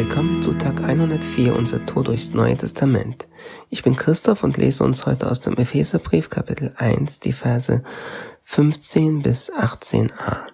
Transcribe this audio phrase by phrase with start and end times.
[0.00, 3.28] willkommen zu Tag 104 unser Tour durchs Neue Testament.
[3.68, 7.82] Ich bin Christoph und lese uns heute aus dem Epheserbrief Kapitel 1 die Verse
[8.44, 10.46] 15 bis 18a.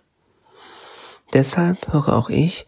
[1.33, 2.67] Deshalb höre auch ich,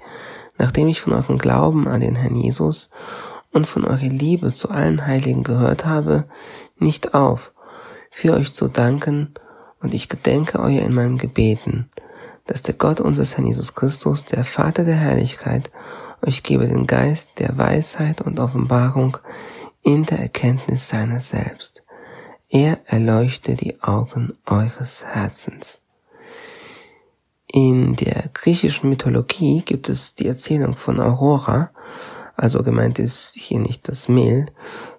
[0.56, 2.90] nachdem ich von eurem Glauben an den Herrn Jesus
[3.50, 6.28] und von eurer Liebe zu allen Heiligen gehört habe,
[6.76, 7.52] nicht auf,
[8.12, 9.34] für euch zu danken,
[9.80, 11.90] und ich gedenke euer in meinem Gebeten,
[12.46, 15.72] dass der Gott unseres Herrn Jesus Christus, der Vater der Herrlichkeit,
[16.22, 19.18] euch gebe den Geist der Weisheit und Offenbarung
[19.82, 21.84] in der Erkenntnis seiner selbst.
[22.48, 25.80] Er erleuchte die Augen eures Herzens.
[27.46, 31.70] In der griechischen Mythologie gibt es die Erzählung von Aurora,
[32.36, 34.46] also gemeint ist hier nicht das Mehl,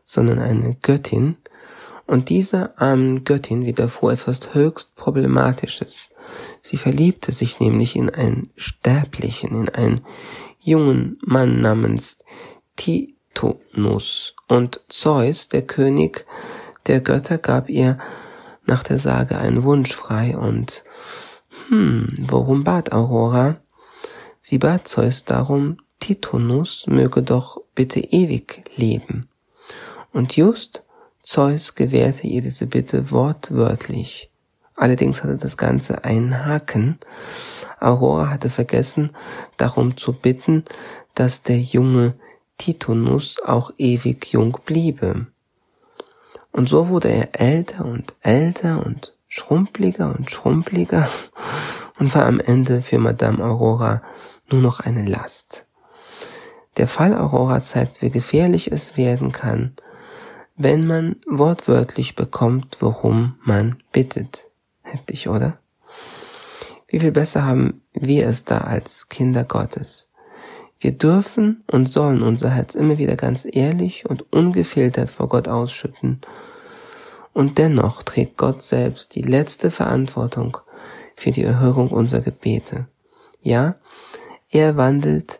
[0.04, 1.38] sondern eine Göttin,
[2.10, 6.10] und dieser armen Göttin widerfuhr etwas höchst Problematisches.
[6.60, 10.02] Sie verliebte sich nämlich in einen Sterblichen, in einen
[10.60, 12.20] jungen Mann namens
[12.76, 14.36] Titonus.
[14.48, 16.26] Und Zeus, der König
[16.88, 17.98] der Götter, gab ihr
[18.66, 20.84] nach der Sage einen Wunsch frei und
[21.68, 23.58] hm, worum bat Aurora?
[24.42, 29.28] Sie bat Zeus darum, Titonus möge doch bitte ewig leben.
[30.12, 30.84] Und just
[31.22, 34.32] Zeus gewährte ihr diese Bitte wortwörtlich.
[34.80, 37.00] Allerdings hatte das Ganze einen Haken.
[37.82, 39.10] Aurora hatte vergessen,
[39.58, 40.64] darum zu bitten,
[41.16, 42.14] dass der junge
[42.58, 45.28] Titonus auch ewig jung bliebe.
[46.54, 51.10] Und so wurde er älter und älter und schrumpeliger und schrumpeliger
[52.00, 54.02] und war am Ende für Madame Aurora
[54.50, 55.66] nur noch eine Last.
[56.78, 59.74] Der Fall Aurora zeigt, wie gefährlich es werden kann,
[60.56, 64.49] wenn man wortwörtlich bekommt, worum man bittet.
[64.90, 65.60] Heftig, oder?
[66.88, 70.12] Wie viel besser haben wir es da als Kinder Gottes?
[70.80, 76.22] Wir dürfen und sollen unser Herz immer wieder ganz ehrlich und ungefiltert vor Gott ausschütten.
[77.34, 80.58] Und dennoch trägt Gott selbst die letzte Verantwortung
[81.16, 82.88] für die Erhörung unserer Gebete.
[83.42, 83.76] Ja,
[84.50, 85.40] er wandelt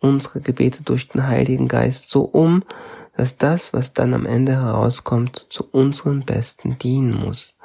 [0.00, 2.64] unsere Gebete durch den Heiligen Geist so um,
[3.16, 7.58] dass das, was dann am Ende herauskommt, zu unserem Besten dienen muss.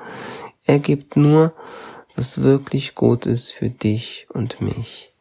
[0.66, 1.54] Er gibt nur,
[2.16, 5.14] was wirklich gut ist für dich und mich.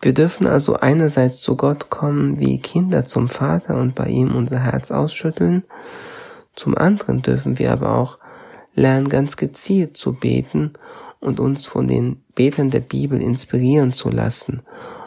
[0.00, 4.58] Wir dürfen also einerseits zu Gott kommen wie Kinder zum Vater und bei ihm unser
[4.58, 5.64] Herz ausschütteln,
[6.54, 8.18] zum anderen dürfen wir aber auch
[8.74, 10.72] lernen, ganz gezielt zu beten
[11.20, 14.62] und uns von den Betern der Bibel inspirieren zu lassen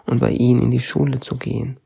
[0.05, 1.77] und bei ihnen in die Schule zu gehen.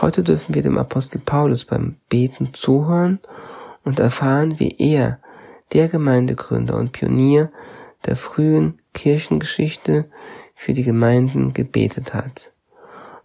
[0.00, 3.18] Heute dürfen wir dem Apostel Paulus beim Beten zuhören
[3.84, 5.18] und erfahren, wie er,
[5.72, 7.50] der Gemeindegründer und Pionier
[8.06, 10.06] der frühen Kirchengeschichte,
[10.56, 12.50] für die Gemeinden gebetet hat.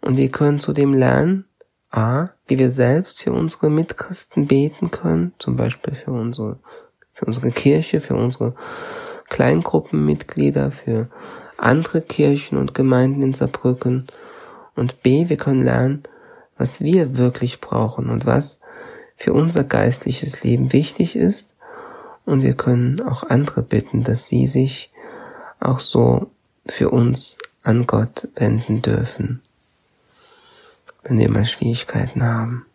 [0.02, 1.46] Und wir können zudem lernen,
[1.90, 6.60] a, wie wir selbst für unsere Mitchristen beten können, zum Beispiel für unsere,
[7.14, 8.54] für unsere Kirche, für unsere
[9.30, 11.10] Kleingruppenmitglieder, für
[11.58, 14.08] andere Kirchen und Gemeinden in Saarbrücken.
[14.76, 16.04] Und b, wir können lernen,
[16.58, 18.60] was wir wirklich brauchen und was
[19.16, 21.51] für unser geistliches Leben wichtig ist.
[22.32, 24.90] Und wir können auch andere bitten, dass sie sich
[25.60, 26.32] auch so
[26.66, 29.42] für uns an Gott wenden dürfen,
[31.04, 32.66] wenn wir mal Schwierigkeiten haben.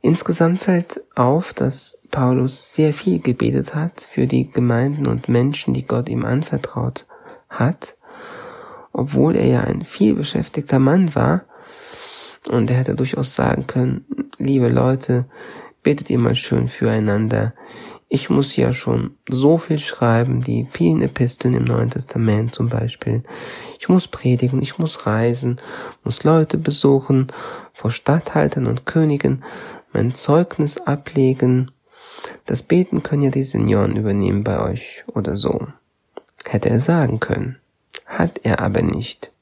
[0.00, 5.86] Insgesamt fällt auf, dass Paulus sehr viel gebetet hat für die Gemeinden und Menschen, die
[5.86, 7.04] Gott ihm anvertraut
[7.50, 7.96] hat,
[8.94, 11.44] obwohl er ja ein viel beschäftigter Mann war,
[12.48, 14.06] und er hätte durchaus sagen können,
[14.38, 15.26] liebe Leute,
[15.82, 17.52] betet ihr mal schön füreinander.
[18.14, 23.24] Ich muss ja schon so viel schreiben, die vielen Episteln im Neuen Testament zum Beispiel.
[23.80, 25.60] Ich muss predigen, ich muss reisen,
[26.04, 27.32] muss Leute besuchen,
[27.72, 29.42] vor Statthaltern und Königen
[29.92, 31.72] mein Zeugnis ablegen.
[32.46, 35.66] Das Beten können ja die Senioren übernehmen bei euch oder so.
[36.46, 37.58] Hätte er sagen können.
[38.06, 39.32] Hat er aber nicht.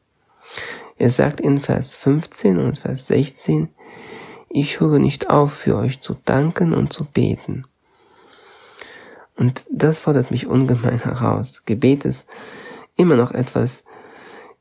[0.96, 3.68] Er sagt in Vers 15 und Vers 16,
[4.48, 7.66] ich höre nicht auf, für euch zu danken und zu beten.
[9.42, 11.64] Und das fordert mich ungemein heraus.
[11.66, 12.28] Gebet ist
[12.94, 13.82] immer noch etwas,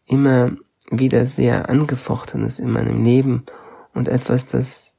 [0.07, 0.53] immer
[0.89, 3.45] wieder sehr angefochtenes in meinem Leben
[3.93, 4.93] und etwas, das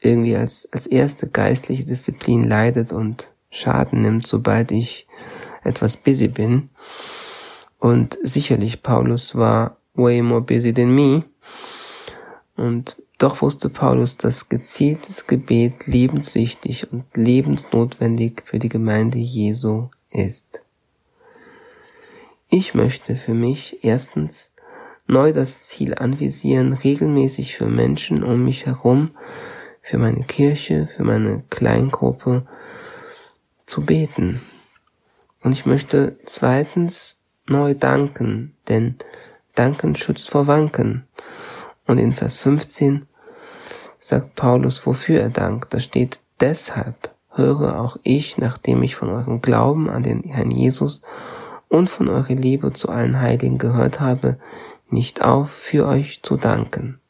[0.00, 5.08] irgendwie als, als erste geistliche Disziplin leidet und Schaden nimmt, sobald ich
[5.64, 6.70] etwas busy bin.
[7.80, 11.24] Und sicherlich Paulus war way more busy than me.
[12.58, 20.60] Und doch wusste Paulus, dass gezieltes Gebet lebenswichtig und lebensnotwendig für die Gemeinde Jesu ist.
[22.48, 24.50] Ich möchte für mich erstens
[25.06, 29.12] neu das Ziel anvisieren, regelmäßig für Menschen um mich herum,
[29.80, 32.44] für meine Kirche, für meine Kleingruppe
[33.66, 34.42] zu beten.
[35.44, 38.96] Und ich möchte zweitens neu danken, denn
[39.54, 41.06] Danken schützt vor Wanken.
[41.88, 43.06] Und in Vers 15
[43.98, 45.74] sagt Paulus, wofür er dankt.
[45.74, 51.02] Da steht, deshalb höre auch ich, nachdem ich von eurem Glauben an den Herrn Jesus
[51.68, 54.38] und von eurer Liebe zu allen Heiligen gehört habe,
[54.90, 57.00] nicht auf, für euch zu danken.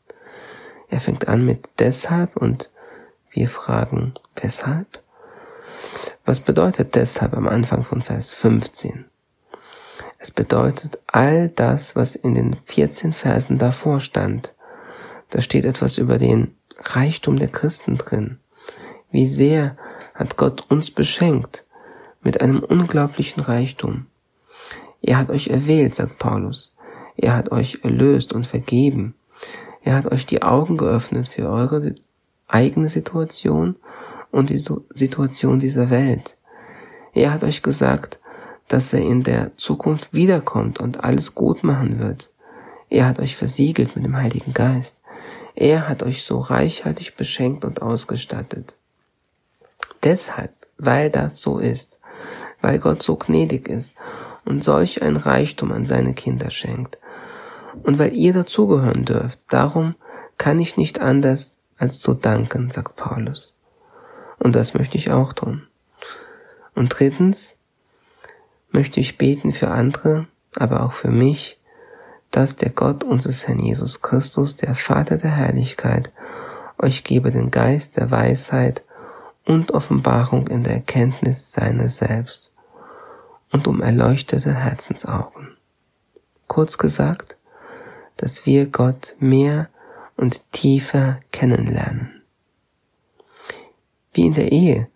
[0.88, 2.70] Er fängt an mit deshalb und
[3.32, 5.02] wir fragen weshalb?
[6.24, 9.06] Was bedeutet deshalb am Anfang von Vers 15?
[10.18, 14.54] Es bedeutet all das, was in den 14 Versen davor stand.
[15.30, 18.38] Da steht etwas über den Reichtum der Christen drin.
[19.10, 19.76] Wie sehr
[20.14, 21.64] hat Gott uns beschenkt
[22.22, 24.06] mit einem unglaublichen Reichtum.
[25.00, 26.76] Er hat euch erwählt, sagt Paulus.
[27.16, 29.14] Er hat euch erlöst und vergeben.
[29.82, 31.94] Er hat euch die Augen geöffnet für eure
[32.46, 33.76] eigene Situation
[34.30, 34.62] und die
[34.94, 36.36] Situation dieser Welt.
[37.14, 38.18] Er hat euch gesagt,
[38.68, 42.30] dass er in der Zukunft wiederkommt und alles gut machen wird.
[42.90, 44.97] Er hat euch versiegelt mit dem Heiligen Geist.
[45.60, 48.76] Er hat euch so reichhaltig beschenkt und ausgestattet.
[50.04, 51.98] Deshalb, weil das so ist,
[52.62, 53.96] weil Gott so gnädig ist
[54.44, 56.98] und solch ein Reichtum an seine Kinder schenkt.
[57.82, 59.96] Und weil ihr dazugehören dürft, darum
[60.36, 63.56] kann ich nicht anders als zu danken, sagt Paulus.
[64.38, 65.66] Und das möchte ich auch tun.
[66.76, 67.56] Und drittens
[68.70, 71.57] möchte ich beten für andere, aber auch für mich,
[72.30, 76.12] dass der Gott unseres Herrn Jesus Christus, der Vater der Herrlichkeit,
[76.78, 78.84] euch gebe den Geist der Weisheit
[79.44, 82.52] und Offenbarung in der Erkenntnis seiner selbst
[83.50, 85.56] und um erleuchtete Herzensaugen.
[86.46, 87.36] Kurz gesagt,
[88.16, 89.68] dass wir Gott mehr
[90.16, 92.22] und tiefer kennenlernen.
[94.12, 94.88] Wie in der Ehe,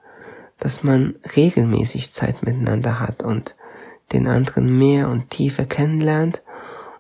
[0.59, 3.57] dass man regelmäßig Zeit miteinander hat und
[4.13, 6.43] den anderen mehr und tiefer kennenlernt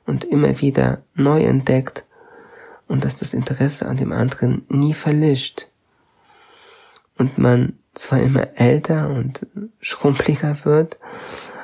[0.06, 2.04] und immer wieder neu entdeckt
[2.88, 5.68] und dass das Interesse an dem anderen nie verlischt.
[7.16, 9.46] Und man zwar immer älter und
[9.80, 10.98] schrumpeliger wird,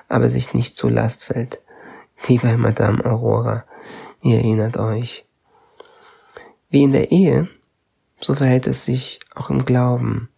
[0.08, 1.60] aber sich nicht zur Last fällt,
[2.26, 3.64] wie bei Madame Aurora,
[4.22, 5.26] ihr erinnert euch.
[6.70, 7.48] Wie in der Ehe,
[8.20, 10.28] so verhält es sich auch im Glauben,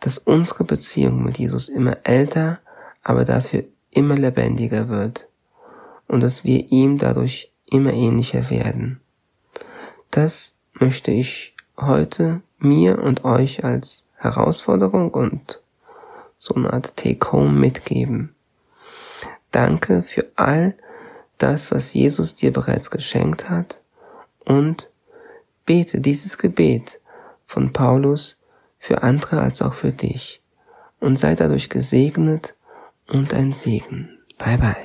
[0.00, 2.60] dass unsere Beziehung mit Jesus immer älter,
[3.02, 5.28] aber dafür immer lebendiger wird
[6.08, 9.00] und dass wir ihm dadurch immer ähnlicher werden.
[10.10, 15.60] Das möchte ich heute mir und euch als Herausforderung und
[16.38, 18.34] so eine Art Take-Home mitgeben.
[19.50, 20.74] Danke für all
[21.38, 23.80] das, was Jesus dir bereits geschenkt hat
[24.44, 24.90] und
[25.64, 27.00] bete dieses Gebet
[27.46, 28.38] von Paulus
[28.78, 30.42] für andere als auch für dich
[31.00, 32.54] und sei dadurch gesegnet
[33.08, 34.18] und ein Segen.
[34.38, 34.84] Bye bye.